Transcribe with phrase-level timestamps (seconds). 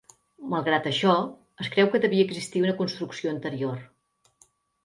[0.53, 1.11] Malgrat això
[1.65, 3.81] es creu que devia existir una construcció anterior.